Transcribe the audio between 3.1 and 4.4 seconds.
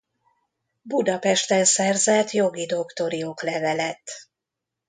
oklevelet.